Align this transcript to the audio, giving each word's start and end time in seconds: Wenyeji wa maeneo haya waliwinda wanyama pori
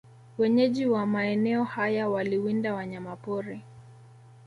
Wenyeji 0.37 0.85
wa 0.85 1.05
maeneo 1.05 1.63
haya 1.63 2.09
waliwinda 2.09 2.73
wanyama 2.73 3.15
pori 3.15 3.63